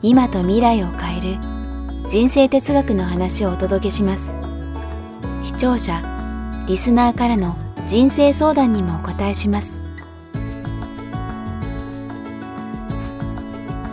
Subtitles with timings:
[0.00, 1.38] 今と未来を変える
[2.08, 4.32] 人生哲学の話をお届けします。
[5.42, 6.00] 視聴者
[6.68, 7.56] リスナーからの
[7.88, 9.82] 人生相談にもお答えします。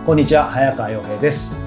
[0.05, 1.59] こんにちは早川洋平です。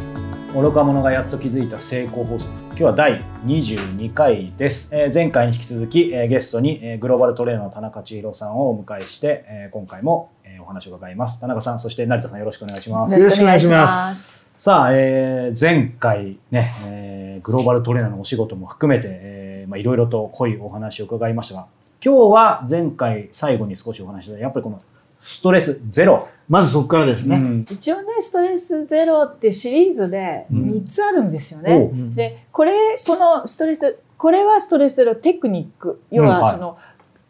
[0.54, 2.67] 愚か者がやっと気づいた成功法則。
[2.78, 11.40] 今日は第22回です、えー前回に引き続き、えーゲストに、えーグローバルトレーナーの田中千尋さんをお迎えして、えー今回も、えーお話を伺います。
[11.40, 13.18] 田中さんそして成田さんよろしくお願いします。
[13.18, 14.44] よろしくお願いします。
[14.58, 21.66] さあ、えー前回ね、えーグローバルトレーナーのお仕事も含めて、えーまあ、いろいろと濃いお話を伺いましたが、
[22.00, 24.80] 今日は前回最後に少しお話しした、やっぱりこの
[25.20, 26.28] ストレスゼロ。
[26.48, 27.36] まずそこからですね。
[27.36, 31.90] うん一応ねストレスゼロってシリーズでうん3つあるんですよおね。
[32.12, 36.78] うでこれこのストレスこれはストレスゼロテクニック要うんはいはその、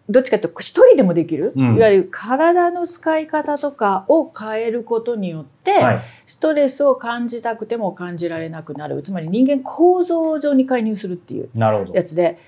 [0.08, 6.02] どっちかというと一人でもできる、うんいわゆる体の使い方とかを変えることによって、はい。
[6.26, 11.50] ストレスを感じたくても感じられなくなるつまり人間構造上に介入するっていう。
[11.92, 12.38] やつで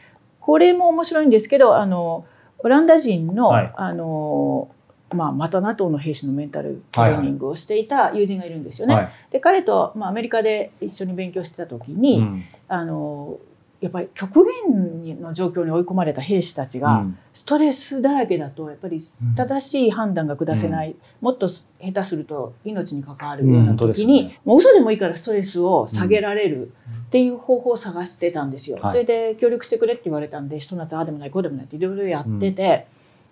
[0.41, 2.25] これも面白いんですけどあの
[2.61, 4.69] オランダ人の,、はいあの
[5.13, 8.95] まあ、また NATO の兵士のメンタルトレーニングをしていた友人がいるんですよね。
[8.95, 9.11] はい。
[9.31, 12.45] で彼と、まあ、アメリカで一緒に勉強してた時に、うん。
[12.69, 13.39] あの
[13.81, 17.19] やっぱり極限の状況に追い込まれた兵士たちが、うん。
[17.33, 24.41] ストレスだらけだとやっぱりうん正しい判断が下せない、もっと下手すると命に関わるよううんな時に、よね。
[24.45, 26.73] もう嘘でもいいからストレスを下げられる
[27.07, 28.77] っていう方法を探してたんですよ。
[28.83, 28.93] はい。
[28.93, 32.87] それで協力してくれって言われたんでひと夏ああでもないこうでもないっていろいろやってて、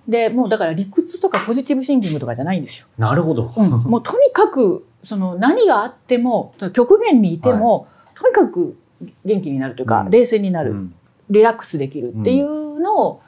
[0.08, 2.86] でもうだから理屈とかポジティブシンキングとかじゃないんですよ。
[2.96, 3.52] なるほど。
[3.54, 8.76] うん、もうとにかくその何があっても極限にいても、とにかく
[9.24, 10.10] 元気になるというか、うん。
[10.10, 10.94] 冷静になる、うん。
[11.28, 13.22] リラックスできるっていうのを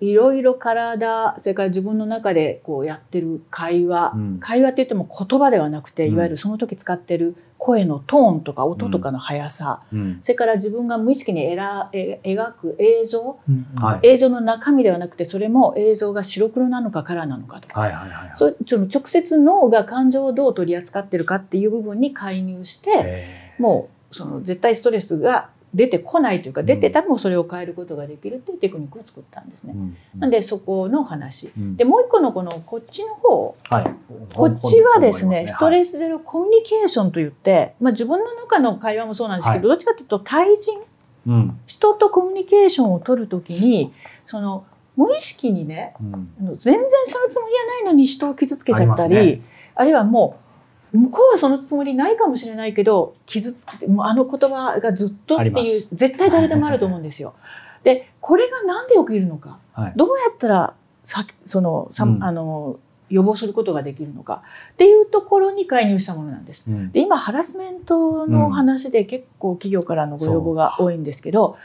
[0.00, 4.38] いろいろ体それから自分の中でこうやってる会話、うん。
[4.38, 6.14] 会話って言っても言葉ではなくてうん。
[6.14, 10.20] いわゆるその時使ってる声のトーンとか音とかの速さ、うん。
[10.24, 13.38] それから自分が無意識にえらえ描く映像。
[13.48, 13.66] うん。
[13.80, 14.08] はい。
[14.08, 17.78] 映像の中身ではなくてそれも映像が白黒なのかカラーなのかとか。
[17.78, 18.36] はいはいはいはい。
[18.36, 29.74] そうその直接脳が感情をどう取り扱ってるかっていう部分に介入してえもうその絶対ストレスが出てこないというかうん出てたらもうそれを変えることができるっていうテクニックを作ったんですね。
[30.18, 31.52] なんでそこの話。
[31.56, 33.84] うんでもう一個のこのこっちの方はい。
[34.34, 35.92] こっちはですねストレス。
[35.92, 40.80] スゼロコミュニケーションといって、まあ、自分の中の会話もそうなんですけど、どっちかというと対人
[41.26, 43.92] うん人とコミュニケーションを取るときに
[44.26, 44.64] その
[44.96, 49.42] 無意識にねうん全然そのつもりはないのに人を傷つけちゃったり
[49.74, 50.41] ああ,、るいはもう
[50.92, 55.88] 向こうはそのつもりないかもしれないけど傷つけてもうあの言葉がずっとっていうす。
[55.92, 57.34] 絶対誰でもあると思うんですよ。
[57.82, 59.58] でこれがなんで起きるのか？
[59.72, 59.92] はい。
[59.96, 62.22] どうやったらさそのさ、うん。
[62.22, 62.78] あの
[63.10, 64.42] 予防することができるのか？
[64.72, 66.70] っていうところに介入したものなんです。
[66.70, 66.92] うん。
[66.92, 71.58] で今ハラスメントの話で結構企業からのご要望が多いんですけど、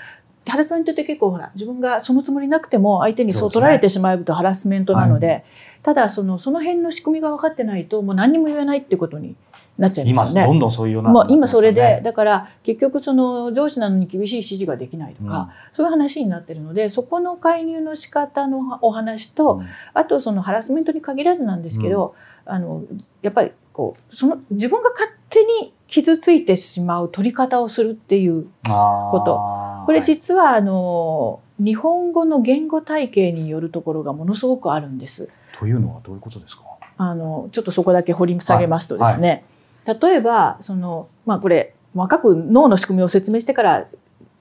[0.52, 5.46] ハラスメントって結構ほら自分がそのつもりなくても相手にそう取られてしまうとハラスメントなので
[5.84, 9.36] ただそのその辺の仕組みが分かってないともう何にも言えないってことに
[9.78, 10.48] なっちゃい今ますよね。
[10.48, 11.10] どんどんそういうような。
[11.12, 19.68] もう今それで、ねだから結局その上司なのに厳しい指示ができないとか、そういう話になってるのでそこの介入の仕方のお話と、うん。
[19.94, 22.16] あとそのハラスメントに限らずなんですけど、
[22.46, 22.84] あの
[23.22, 29.86] やっぱりこうその自分が勝手に傷ついてしまう取り方をするっていうこと。
[29.86, 30.06] これはい。
[30.06, 35.30] 実はあの日本語の言語体系によるところがものすごくあるんです。
[35.58, 36.64] というのはどういうことですか？
[36.98, 39.44] あのちょっとそこだけ掘り下げますとですね、
[39.86, 43.88] 例えばその、まあ、これ細かく脳の仕組みを説明してから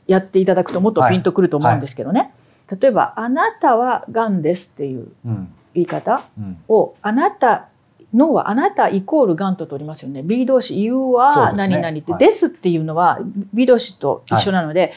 [0.06, 2.34] やっていただくともっとピンとくると思うんですけどね、
[2.80, 5.52] 例えば「あなたはがんです」っていううん。
[5.74, 6.58] 言い方うん。
[6.68, 7.68] をあなた
[8.14, 10.22] 脳はあなたイコールがんと取りますよね。
[10.22, 13.18] B 動詞 You そうはですね何々って、はいですっていうのは
[13.52, 14.92] B 動詞と一緒なので、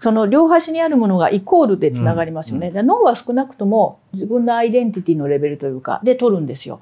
[0.00, 2.68] その両端にあるものがイコールでつながりますよね。
[2.68, 6.80] うんで脳は少なくとも自分のアイデンティティのレベルというかで取るんですよ。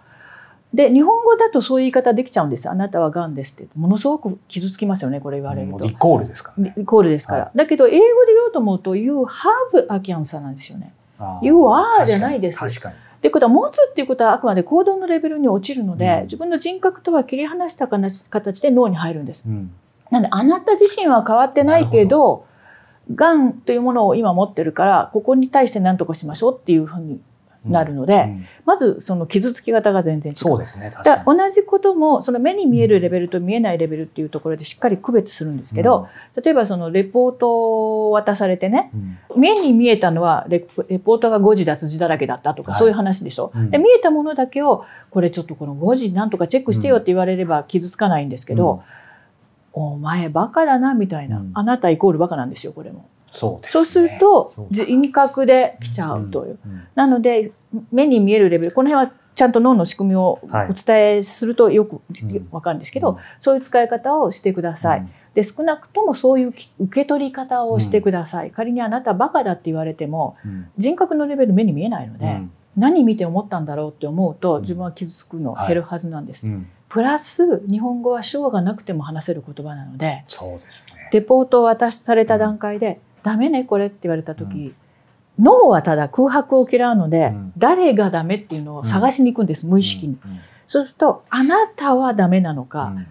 [0.72, 2.68] で日本語だとそういう言い方できちゃうんです。
[2.68, 5.84] あなたはがんですってものすごく傷つきますよねこれ言われると。
[5.84, 6.74] イコールですからね。
[6.76, 7.44] イコールですから。
[7.44, 10.92] はだけど英語で言おうと思うと You have a cancer なんですよね。
[11.42, 12.94] You are じゃないです確かに。
[13.18, 16.22] っていうことは持つっていうことはあくまで行動のレベルに落ちるので、うん。
[16.24, 19.44] 自分の人格とは切り離した形で脳に入るんです。
[19.46, 19.70] うん。
[20.10, 22.46] なのであなた自身は変わってないけど
[23.14, 27.20] がんというものを今持ってるからここに対して何とかしましょうっていうふうに
[27.68, 28.46] なるので、うん。
[28.64, 30.38] まずその傷つき方が全然違う。
[30.38, 36.08] そうですね確だ同じこともその目に見えるレベルと見えないレベルっていうところでしっかり区別するんですけど、
[36.42, 39.40] 例えばそのレポートを渡されてねうん。
[39.40, 42.78] 目に見えたのはレレポートが誤字脱字だらけだったとか、はい。
[42.78, 43.70] そういう話でしょ、うん。
[43.70, 48.82] で見えたものだけをこれちょっとこの誤字なんとかチェックしてよって言われれば傷つかないんですけど、
[49.72, 51.50] お前バカだなみたいな、うん。
[51.54, 53.08] あなたイコールバカなんですよこれも。
[53.32, 53.70] そうですね。
[53.72, 56.58] そうすると人格で来ちゃうという。
[56.64, 56.82] うん。
[56.94, 57.52] なので
[57.92, 60.68] 目に見えるレベルこの辺はちゃんと脳の仕組みをはい。
[60.68, 62.00] お伝えするとよくん。
[62.50, 65.08] わかるんですけど、そういう使い方をしてください。
[65.34, 68.50] で少なくともそういうき受け取り方をしてください。
[68.50, 70.68] 仮にあなたバカだって言われてもうん。
[70.76, 72.50] 人格のレベル目に見えないので、うん。
[72.76, 74.62] 何見て思ったんだろうって思うとん。
[74.62, 75.68] 自分は傷つくのはい。
[75.68, 76.48] 減るはずなんです。
[76.48, 76.66] うん。
[76.88, 81.10] プラス日本語は主語がなくても話せる言葉なのでそうですね。
[81.12, 84.74] レポートを渡された段階で「ダメねこれ」って言われた時、
[85.38, 90.18] 脳はただ空白を嫌うので、うん誰がダメっていうのを探しに行くんです、無意識に。
[90.24, 93.06] うんそうするとあなたはダメなのか、うん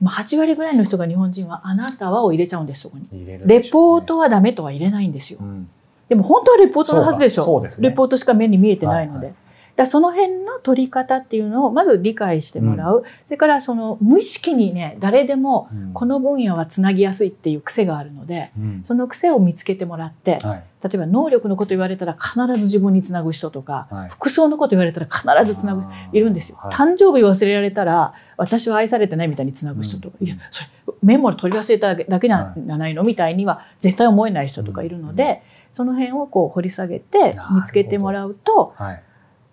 [0.00, 3.06] まあ、8割ぐらいの人が日本人はあなたはを入れちゃうんですそこに。
[3.12, 5.38] 入れるでレポートはダメとは入れないんですよ。
[5.40, 5.70] うん
[6.08, 7.44] でも本当はレポートのはずでしょ。
[7.44, 9.18] そうねレポートしか目に見えてないので。
[9.18, 9.34] はいはい
[9.80, 15.92] だその辺の取り方っていうのをまず理解してもらう、それからその無意識にね誰でもうん。
[15.92, 18.82] この分野はつなぎやすいっていう癖があるのでうん。
[18.84, 20.64] その癖を見つけてもらってはい。
[20.82, 24.08] 例えば能力のこと言われたら必ず自分につなぐ人とか、はい。
[24.08, 26.72] 服装のこと言われたら必ずつなぐいるんですよ、はい。
[26.72, 30.26] 誕生日忘れられたら私は愛されてないみたいにつなぐ人とか、うん。
[30.26, 30.68] いやそれ
[31.02, 33.34] メモ取り忘れただけじゃないのみたい。
[33.34, 35.42] には絶対思えない人とかいるので、
[35.72, 39.02] その辺をこう掘り下げて見つけてもらうとはい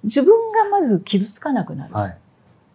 [0.07, 1.93] 自分がまず傷つかなくなる。
[1.93, 2.17] はい。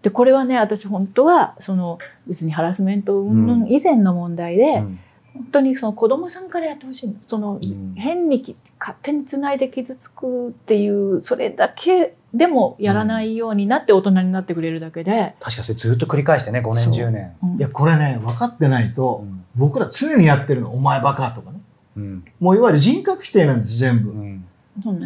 [0.02, 3.24] でこれはね私本当はその別にハラスメント
[3.68, 4.98] 以前の問題で、うん。
[5.34, 7.14] 本当にその子供さんからやってほしいの。
[7.26, 7.94] その、ん。
[7.96, 17.06] 変にき勝手につないで傷つくっていうそれだけでもやらないようになって大人になってくれるだけで、確かそれずっと繰り返してね5年そう。
[17.06, 17.56] 10年うん。
[17.56, 19.44] いや、これね、分かってないと、うん。
[19.54, 20.72] 僕ら常にやってるの。
[20.72, 21.60] お前バカとかね。
[21.96, 22.24] うん。
[22.40, 24.12] もういわゆる人格否定なんです、全部。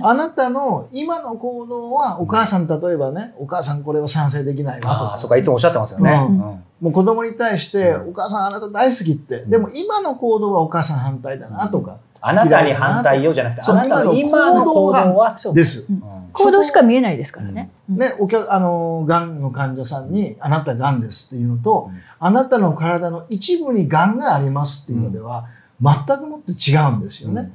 [0.03, 4.93] あなたの今の行動は、お母さん例えばね、お母さんこれは賛成できないわとか。
[4.93, 6.13] ああそうかいつもおっしゃってますよね。
[6.29, 6.35] うん。
[6.35, 6.39] うん。
[6.39, 8.09] もう子供に対して、うん。
[8.11, 9.45] お母さんあなた大好きって。
[9.45, 11.99] でも今の行動はお母さん反対だなとか。
[12.21, 15.93] あなたに反対よじゃなくてあなたの今の行動はです。
[15.93, 16.03] うん。
[16.33, 17.71] 行動しか見えないですからね。
[17.91, 17.99] うん。
[17.99, 22.01] ね、お客、あの、がんの患者さんに、あなたがんですっていうのと、うん。
[22.21, 25.47] あなたの体の一部にがんがありますっていうのでは、
[25.81, 27.51] 全くもって違うんですよね。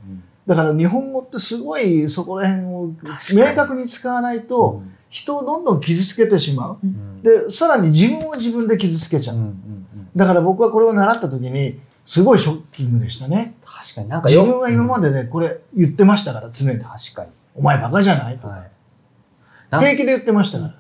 [0.48, 2.92] だから日本語ってすごいそこら辺を
[3.34, 6.78] 明確に使わないと、人をどんどん傷つけてしまう。
[6.84, 9.36] うんで、さらに自分を自分で傷つけちゃう。
[9.36, 13.56] うんうんうんだから僕はこれを習った時に、すごいショッキングでしたね。
[13.64, 16.80] 確かになんかよ自分は今までね、これ言ってましたから、常に。
[16.80, 18.38] 確かにお前バカじゃない？
[18.38, 18.54] とか。
[18.56, 18.72] はい
[19.72, 20.76] 平気で言ってましたから。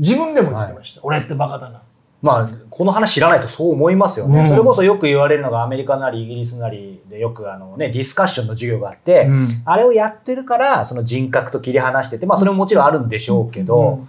[0.00, 1.00] 自分でも言ってました。
[1.04, 1.82] 俺ってバカだな。
[2.22, 4.48] まあ、この話知らないとそう思いますよね、うん。
[4.48, 9.48] それこそよく言われるのがアメリカなりイギリスなりでよくあの、ね、ディスカッションの授業があって、うん。
[9.64, 14.06] あれをやってるからその人格と切り離してて、まあ、それももちろんあるんでしょうけど、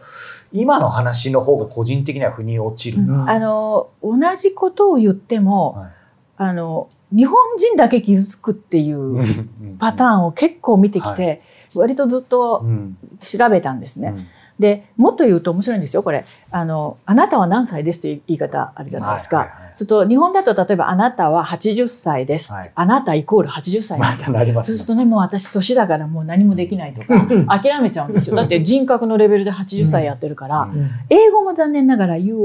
[0.52, 3.02] 今の話の方が個人的には腑に落ちる。
[3.02, 3.30] うん。
[3.30, 5.92] あの同じことを言っても、はい。
[6.38, 9.48] あの日本人だけ傷つくっていう
[9.80, 11.42] パターンを結構見てきて、
[11.74, 12.96] 割とずっとうん。
[13.22, 14.28] 調べたんですね。
[14.58, 16.26] うんでもっと言うと面白いんですよこれ。
[16.52, 19.38] あの「あなたは何歳です」っていう言い方あるじゃないですか。
[19.38, 19.72] はいはいはい。
[19.74, 22.72] すると日本だと例えば「あなたは80歳です」はい。
[22.74, 23.98] あなたイコール80歳です。
[23.98, 24.78] またなりますね。
[24.78, 28.36] そうするとねもう私年だからもう何もできないとか諦めちゃうんですよ。
[28.36, 30.88] だって人格のレベルで80歳やってるから、うん。
[31.10, 32.36] 英語も残念ながら「You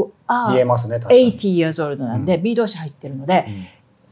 [0.50, 1.38] 言え are ますね確かに。
[1.38, 2.42] 80 years old」なんで、うん。
[2.42, 3.66] B 動詞入ってるのでうん。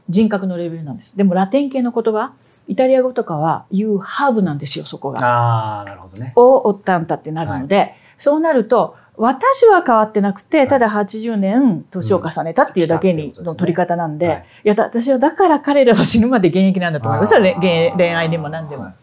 [0.09, 1.17] 人格のレベルなんです。
[1.17, 2.31] でもラテン系の言葉
[2.67, 5.19] イタリア語とかは「You have」なんですよそこが。
[5.25, 6.33] ああなるほどね。
[6.35, 18.83] をおったんたってなるので、そうなると私は変わってなくてただ80年年を重ねたっていうだけにの取り方なんで、はいい、やだ私はだから彼らは死ぬまで現役なんだと思います恋恋愛でも何でも。
[18.83, 18.93] はい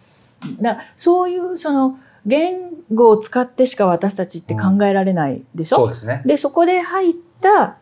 [0.61, 2.55] だそういうその言
[2.93, 6.23] 語を使ってしか私たちって考えられないでしょ、そうですね。
[6.25, 7.77] でそこで入った。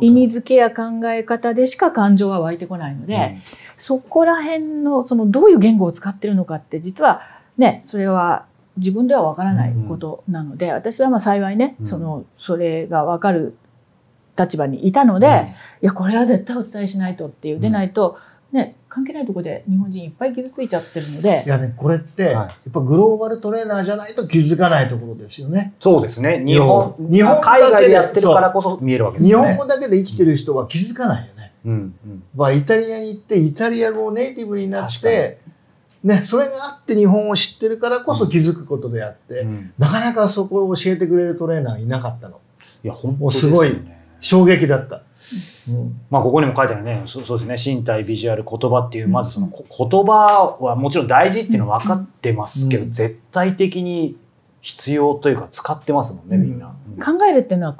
[0.00, 3.38] 意味付けや考え方でしか感情は湧いてこないので、
[3.84, 7.20] そこら辺のそのどういう言語を使ってるのかって実は
[7.58, 8.46] ねそれは
[8.78, 11.86] 自分ではわからないことなので、私はまあ幸いね、うん。
[11.86, 13.54] そのそれがわかる
[14.38, 18.16] 立場にいたので、いやこれは絶対お伝えしないとっていう、でないと
[18.54, 25.74] ね、関係ないところで日本人いっぱい傷ついちゃってるのでいやねこれって、はいやっぱグローバルトレーナーじゃないと気づかないところですよね。
[25.80, 26.40] そうですね。
[26.46, 29.36] 日本、日本海外でやってるからこそ見えるわけですね。
[29.36, 31.52] 本語だけで生きてる人は気づかないよね。
[31.66, 32.22] うんうん。
[32.36, 35.40] まあ、イタリアに行ってイタリア語をネイティブになって、
[36.04, 42.40] ね、それがあって日本を知ってるからこそ気づくことであって、うんなかなかそこを教えてくれるトレーナーがいなかったの。
[42.84, 43.50] いや、本当すよね。
[43.50, 43.80] すごい
[44.20, 45.02] 衝撃だった。
[45.68, 46.00] うん。
[46.10, 52.92] まあ、ここにも書いてあるね、そそうですね、身体、ビジュアル、言葉っていう、まずそのこ言葉はもちろん大事っていうのは分かってますけど、うん。
[52.92, 54.16] 絶対的に
[54.60, 56.74] 必要というか、使ってますもんね、みんな。
[56.96, 57.18] うん。
[57.18, 57.76] 考えるっていうのは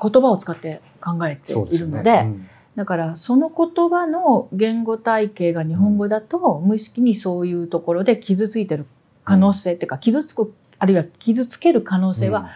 [0.00, 2.48] 言葉を使って考えているのでうん。
[2.76, 8.86] だからその言葉の言語体系が日本語だと、無意識にそういうところで傷ついてる
[9.24, 12.50] 可能性っていうか傷つくあるいは傷つける可能性は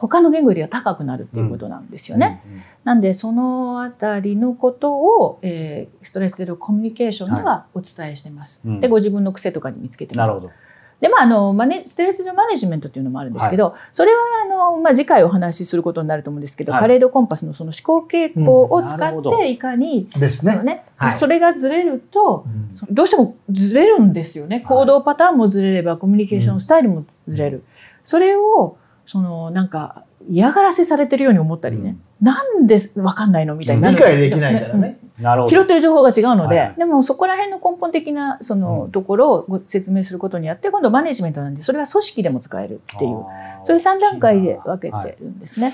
[0.00, 2.42] 他の言語よりは高くなるっていうことなんですよね。
[2.46, 8.62] うんうんなんでそのあたりのことを、えーストレスゼロコミュニケーションではお伝えしてます。
[8.64, 10.52] うんでご自分の癖とかに見つけてもらうなるほど。
[11.00, 20.62] で、まあ、あの、マネ、ストレスゼロマネジメントっていうのもあるんですけど、それは、あの、まあ、次回お話しすることになると思うんですけど、はいパレードコンパスのその思考傾向を使って、いかに、ですね。
[20.62, 24.60] ね、はいそれがずれると、うんどうしてもずれるんですよね。
[24.60, 27.62] 行動パターンもずれれば、コミュニケーションスタイルもずれる。
[28.04, 28.76] それを、
[29.10, 33.96] その、なんか、嫌がらせされてるように思ったりね、なんでわかんないのみたいになる。
[33.96, 35.00] 理解できないからね。
[35.18, 38.92] 拾ってる情報が違うので、はいでもそこら辺の根本的なそのうん。
[38.92, 43.24] ところをご説明することによって、今度マネジメントなんで、それは組織でも使えるっていう、
[43.64, 45.72] そういう3段階で分けてるんですね。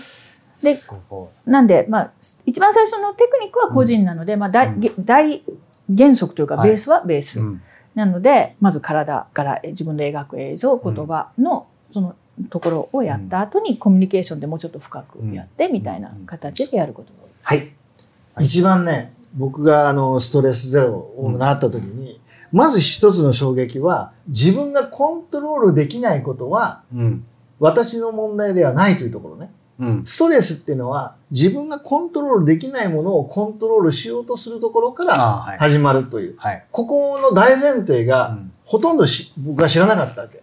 [0.63, 2.11] ですごなんで、まあ、
[2.47, 5.45] 一番最初のテクニックは個人なので、まあ大、げ大
[5.95, 6.71] 原則というか、はい。
[6.71, 7.41] ベースはベース。
[7.41, 7.63] いうん。
[7.95, 12.17] なので、まず体からえ自分の描く映像、言葉のその
[12.51, 17.31] ところをやった後に、コミュニケーションでもうちょっと深くやってみたいな形でやることが多い。
[17.43, 17.73] はい。
[18.45, 22.21] 一番ね、僕があのストレスゼロをなった時に、
[22.53, 27.25] まず一つの衝撃は、自分がコントロールできないことは、うん。
[27.59, 29.51] 私の問題ではないというところね。
[29.79, 30.03] うん。
[30.05, 35.57] ストレスっていうのは、自分がコントロールできないものをコントロールしようとするところから。
[35.59, 36.35] 始まるという。
[36.39, 36.65] はい。
[36.71, 40.43] ここの大前提うが、んほとんどし僕は知らなかったわけ。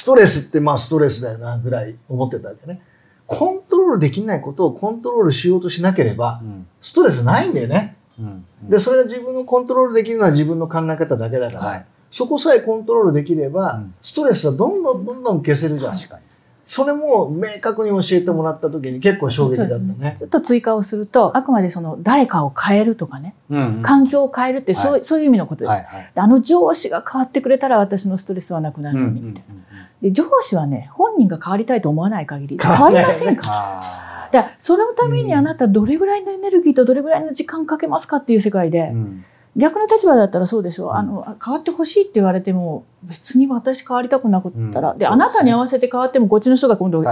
[0.00, 2.80] ストレスってまあストレスだよなぐらい思ってたわけね。
[3.26, 7.96] コントロールできないことをコントロールしようとしなければ、うんストレスないんだよね。
[8.18, 15.92] うんで、それが自分のコントロールできるのは自分の考え方だけだから、はいそこさえコントロールできれば、うんストレスはどんどんどんどん消せるじゃん。
[15.92, 16.22] 確かに。
[16.64, 20.16] それも明確に教えてもらった時に結構衝撃だったね。
[20.18, 25.70] ちょっと追加をすると、あくまでその誰かを変えるとかね、うん環境を変えるってそう,、はいそういう意味のことです。
[25.70, 26.10] はいはい。
[26.14, 29.54] であの上司が変わってくれたら私のストレスはなくなるのに、みたいな
[30.02, 34.00] で上司はね本人が変わりたいと思わない限り変わりませんかあ
[34.32, 39.24] だからそのためにあなたどれぐらいのエネルギーとどれぐらいの時間かけますかっていう世界で、ーうん。
[39.56, 40.96] 逆の立場だったらそうでしょう、うん。
[40.96, 44.98] あのあ変わってほしいって言われても別に私変わりたくなかったら、うん。
[44.98, 47.02] であなたに合わせて変わってもこっちの人が今度。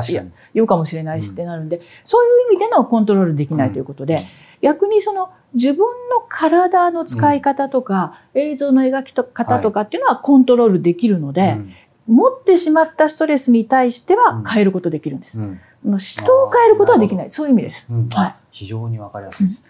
[0.54, 4.24] 言うかもしれないしうんってなるんで、そういう意味でのコントロールできないということで、
[4.62, 11.72] 逆にその自分の体の使い方とか、映像の描き方とかっていうのはコントロールできるので、うん
[12.08, 15.40] 持ってしまったストレスに対しては変えることできるんです。
[15.40, 17.30] うんあの人を変えることはできない。
[17.30, 17.92] そういう意味です。
[17.92, 18.34] うんはい。
[18.50, 19.62] 非常にわかりやすいです。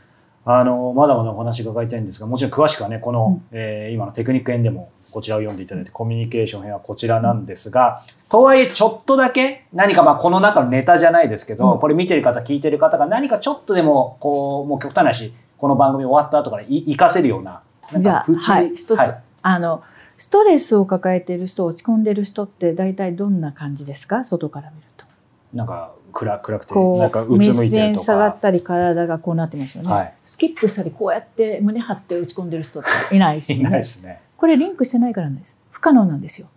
[0.46, 19.82] あのまだまだお話伺いたいんですがもちろん詳しくはねこの、えー今のテクニック編でもこちらを読んでいただいてコミュニケーション編はこちらなんですが、とはいえちょっとだけ何かまあこの中のネタじゃないですけど、うんこれ見てる方聞いてる方が何かちょっとでもこうもう極端なしこの番組終わった後からい活かせるようななんじゃあ、かプチはい、一つ、はいあの、
[20.18, 24.24] ストレスを抱えている人、落ち込んでいる人って大体どんな感じですか？
[24.24, 25.06] 外から見ると。
[25.54, 28.38] なんか暗暗くてこなんかう、つむいてると線下がっか。
[28.42, 29.90] たり体がこうなってますよね。
[29.90, 33.62] はいスキップしたりこうやって胸張って落ち込んでる人っていないですね。
[33.64, 34.20] ないですね。
[34.36, 35.62] これリンクしてないからなんです。
[35.70, 36.48] 不可能なんですよ。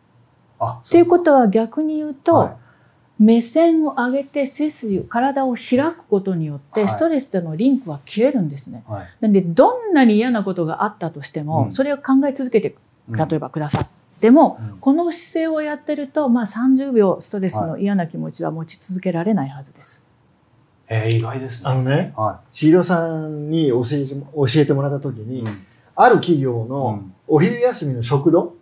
[0.59, 2.53] あということは逆に言うと、はい
[3.19, 8.83] 目線を上げて背筋を体を開くことによって、はいストレスとのリンクは切れるんですね。
[8.87, 12.75] はいなんでどんなに嫌なことがあったとしても、うんそれを考え続けてうん
[13.15, 13.85] 例えばください。
[14.21, 20.03] でも、うんこの姿勢をやってると、まあ、30秒ストレスの嫌な気持ちは持ち続けられないはずです。
[20.87, 21.69] えー意外ですね。
[21.69, 25.25] あのね、は千尋さんに教えて教えてもらった時い。
[25.25, 28.55] に、うんある企業うのんお昼休みの食堂、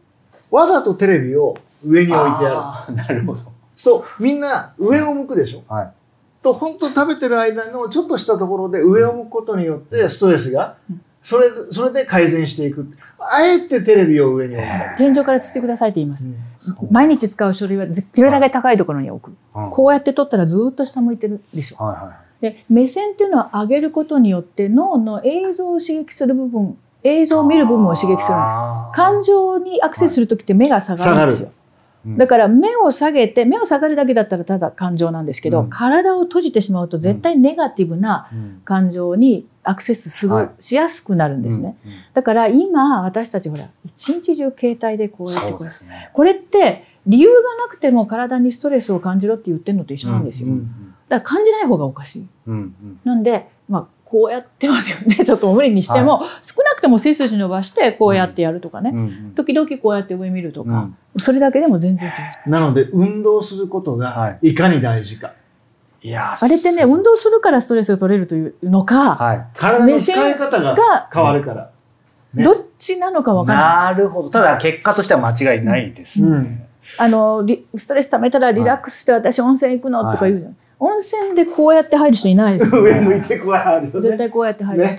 [0.51, 2.95] わざとテレビを上に置いてある。
[2.95, 3.39] なるほど。
[3.75, 5.63] そう、みんな上を向くでしょ。
[5.73, 5.93] はい。
[6.41, 12.87] と、本当食べてる間のちょっとしたところで上を向くことによってストレスがうん、それ、それで改善していく。
[13.19, 14.97] あえてテレビを上に置いてある。
[14.97, 16.31] 天井からつってくださいって言います。
[16.57, 19.35] そう毎日使う書類はできるだけ高いところに置く。
[19.55, 21.83] うんこうやって取ったらずーっと下向いてるでしょ。
[21.83, 28.95] はいはで目線っていうのは上げることによって脳の映像を刺激する部分映像を見る部分を刺激するんです。
[28.95, 31.47] 感情にアクセスするときって目が下がるんですよ。
[31.47, 31.59] うん
[32.17, 40.49] だから目を下げて、目を下がるだけだったらただ感情なんですけど、うん体を閉じてしまうと絶対ネガティブなうん感情にアクセスする、はい。
[40.59, 41.77] しやすくなるんですね。
[41.85, 41.97] うんうん。
[42.13, 46.09] だから今私たちほら、一日中携帯でこうやってこうですね。
[46.13, 50.49] これって理由がなくても体にストレスを感じろって言ってるのと一緒なんですよ。
[50.49, 52.27] うんだから感じない方がおかしい。
[52.47, 52.99] うんうん。
[53.03, 60.95] なんで、まあ、こうやってまでね、 ちょっと無理にしても、少なくても背筋伸ばしてこうやってやるとかね、うんうん時々こうやって上見るとか、うん。
[61.17, 62.11] それだけでも全然違
[62.47, 62.49] う。
[62.49, 65.31] なので運動することはがいかに大事か、い
[66.01, 69.45] やあれってね、運動するからストレスが取れるというのか、はい。
[69.53, 71.71] 体の使い方がが変わるから、
[72.33, 73.95] ねどっちなのかわからない。
[73.95, 74.29] なるほど。
[74.29, 76.29] ただ結果としては間違いないですね。
[76.29, 76.65] うん
[76.97, 80.57] あの、リストレス溜めたらリラックスして私温泉行くのとか言うじゃん。
[80.79, 84.95] 温泉でこうやって入る人いないですよ、 上向いてこうやるよね絶対こうやって入る人、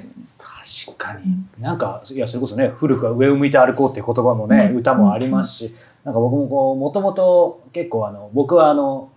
[0.87, 1.37] 確かに。
[1.59, 9.09] なんか、いや、それこそね、古くは上を向いて歩こうっていう言葉もね、うん歌もありますし、なんか僕もこう、もともと結構あの、僕はあの、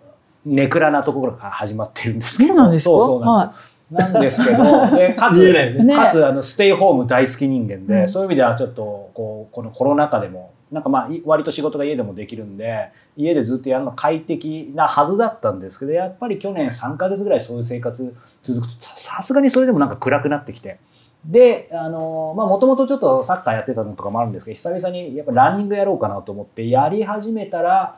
[0.45, 2.49] ネクラなところから始まってるんですけど。
[2.49, 2.89] そうなんですか？
[2.89, 3.63] そうそうなんですよ。
[3.91, 20.79] なんですけど、 でかつ、ねねかつあのステイホーム大好き人間で、うんそういう意味ではちょっとこうこのコロナ禍でもなんかまあい割と仕事が家でもできるんで家でずっとやるの快適なはずだったんですけどやっぱり去年3ヶ月ぐらいそういう生活続くとささすがにそれでもなんか暗くなってきて。
[21.25, 27.95] であのまあもともとちょっとサッカーやってたのとかもあるんですけど久々にやっぱランニングやろうかなと思ってやり始めたら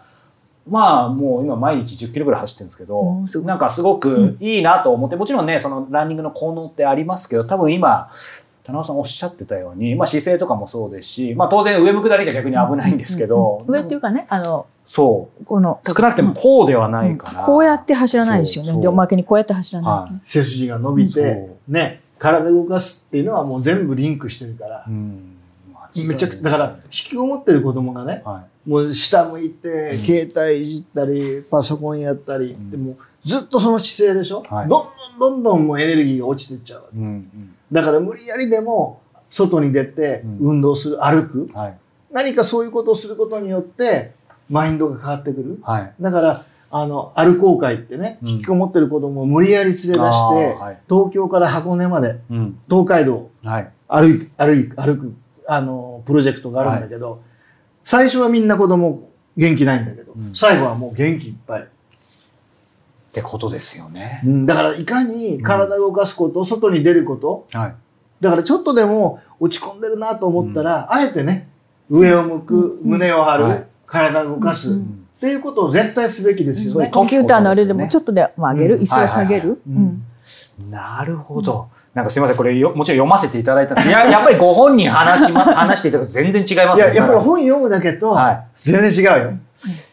[0.69, 8.09] まあもう今毎日10キロぐらい走ってるんですけどなんかすごくいいなと思ってもちろんねそのランニングの効能ってありますけど多分今
[8.65, 18.69] 田中さんおっしゃってたように、まあ、姿勢とかもそうですし、まあ、当然上向くだけじゃ逆に危ないんですけど、上っていうかね、あの、そこの、う少なくてもこうではないから、こうやって走らないですよね。
[18.69, 18.75] そう。
[18.77, 25.37] そうで、おまけにこうやって走らない、は背筋が伸びそて、ね、体動かすっていうのはもう全部リンクしてるからう、ん。
[25.95, 29.97] めちゃくだから引きこもってる子供がねはもう下向いて、うん。
[29.99, 32.71] 携帯いじったりパソコンやったり、ん。
[32.71, 34.69] でもずっとその姿勢でしょ、はい。
[34.69, 34.85] どん
[35.19, 36.97] どんどんどんもうエネルギーが落ちていっちゃうわけ。
[36.97, 37.55] い、うんうん。
[37.71, 40.37] だから無理やりでも外に出てうん。
[40.39, 41.49] 運動する、歩く。
[41.53, 41.77] はい。
[42.11, 44.13] 何かそういうことをすることによって
[44.49, 45.59] マインドが変わってくる。
[45.63, 45.93] はい。
[45.99, 48.29] だからあの歩こう会ってね、うん。
[48.29, 50.79] 引きこもってる子供を無理やり連れ出して、はい。
[50.89, 52.59] 東京から箱根までうん。
[52.69, 53.71] 東海道はい。
[53.87, 55.15] 歩い歩い歩く
[55.47, 57.21] あのプロジェクトがあるんだけど、
[57.85, 60.35] 最初はみんな子供元気ないんだけど、うん。
[60.35, 61.65] 最後はもう元気いっぱい、っ
[63.13, 64.21] てことですよね。
[64.25, 64.45] うん。
[64.45, 67.47] だからいかに体を動かすこと、外に出ること。
[67.53, 67.75] はい。
[68.19, 71.47] だからちょっとでも落ち込んでるなと思ったら、あえてね
[71.89, 73.67] 上を向く、胸を張る、はい。
[73.85, 74.75] 体を動かす、うん。
[74.77, 76.91] うんっていうことを絶対すべきですよね。
[76.93, 78.81] コンピューターのあれでもちょっとでも上げる、うん。
[78.81, 79.41] 椅子を下げる。
[79.41, 79.59] はいはいはい。
[79.69, 80.05] うん
[81.95, 88.43] なんかすみません、これよもちろん読ませていただいたんですけど、 ややっぱりご本人話し、ま、 話していただくと全然違いますいや、やっぱり本読むだけとはい。
[88.53, 89.31] 全然違うよ。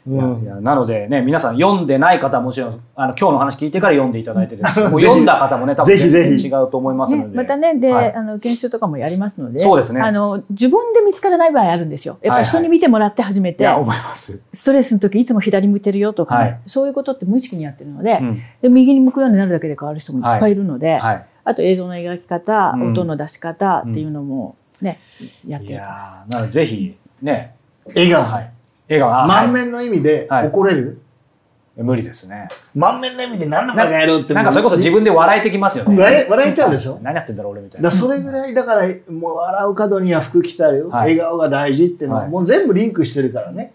[0.05, 0.43] いやうん。
[0.43, 4.75] いやなのでね、皆さん読んでない方はもちろん、あの、今日の話聞いてから読んでいただいてです。
[4.75, 7.37] しもう読んだ方もね、多分全然違うと思いますのね、で。
[7.37, 8.13] またね、で、はい。
[8.13, 10.01] あの、研修とかもやりますので、そうですね。
[10.01, 12.19] あの、自分で見つからない場合あるんですよ。
[12.21, 14.41] やっぱり人に見てもらって初めて、いや、思います。
[14.53, 16.59] ストレスの時いつも左向いてるよとかね、はい。
[16.67, 18.43] そういうことって無意識にやってるので,、うん。
[18.61, 21.27] で、右に向くようになるだけで変わる人もいっぱいいるので、はい。
[21.45, 22.93] あと映像の描き方、うん。
[22.93, 25.01] 音の出し方っていうのもね、
[25.47, 26.05] やっていいきま
[26.47, 26.51] す。
[26.51, 27.55] ぜひ、ね、
[27.87, 28.51] 笑顔、はい。
[28.89, 29.65] 笑顔、あ満はい。
[29.65, 30.49] 面の意味ではい。
[30.49, 31.01] 怒れる、
[31.77, 32.49] 無理ですね。
[32.75, 35.97] 満面の意味で何だバカ野郎ってなんかそれこそ自分で笑えてきますよね。
[35.97, 36.99] 笑え笑えちゃうでしょ？
[37.03, 37.91] 何やってんだろう俺みたいな。
[37.91, 41.17] それぐらいだからもう笑う角には服着たる、はい。
[41.17, 42.31] 笑顔が大事っていうのははい。
[42.31, 43.73] もう全部リンクしてるからね、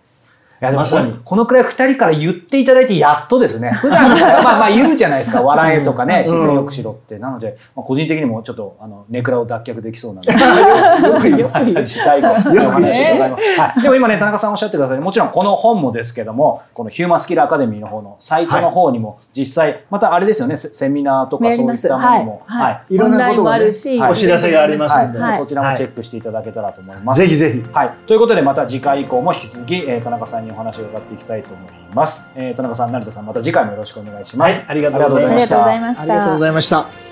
[0.60, 1.14] いやでもまさに。
[1.14, 3.72] ここのくらい二人から言っていただいてやっとですね。
[3.80, 5.44] 普段からまあまあ言うじゃないですか。
[5.44, 6.24] 笑えとかね、うん。
[6.26, 7.20] 姿勢よくしろって。
[7.20, 10.22] なので、まあ、個人的にもちょっとあのネクラを脱却できそうな。
[10.22, 10.32] んで。
[11.08, 11.50] よく言う。
[11.54, 13.30] また次回後お話を伺い。
[13.30, 13.60] ます。
[13.60, 13.82] はい。
[13.84, 15.00] でも今ね、田中さんおっしゃってください。
[15.00, 22.64] もちろんこの本もですけども、このヒューマンスキルアカデミーの方のサイトの方にも実際、またあれですよね、セセミナーとかそういったものも、はい。
[22.64, 22.96] はい。
[22.96, 22.98] い。
[22.98, 25.30] ろんなことが、ねお知らせがありますんで、はい。
[25.32, 25.40] はい。
[25.40, 27.22] そちらもチェックしていただけたらと思います。
[27.22, 27.64] ぜひぜひ。
[27.72, 36.02] はい、ということでまた次回以降も引き続き、えー田中さんにお話を伺っていきたいと思います、えー田中さん成田さんまた次回もよろしくお願いします、はいありがとうございありがとうございました。
[36.02, 37.07] ありがとうございました